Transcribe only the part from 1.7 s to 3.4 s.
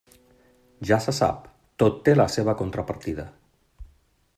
tot té la seva contrapartida.